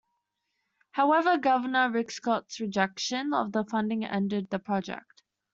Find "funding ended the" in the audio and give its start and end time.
3.65-4.57